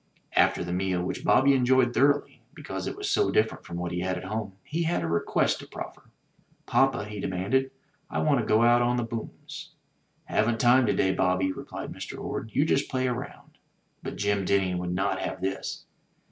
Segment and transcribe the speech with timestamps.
[0.35, 3.99] After the meal, which Bobby enjoyed thoroughly, because it was so different from what he
[3.99, 6.09] had at home, he had a request to proffer.
[6.65, 7.69] "Papa," he demanded,
[8.09, 9.73] "I want to go out on the booms."
[10.25, 12.17] "Haven't time to day, Bobby," replied Mr.
[12.19, 12.49] Orde.
[12.51, 13.59] "You just play around."
[14.01, 15.85] But Jim Denning would not have this.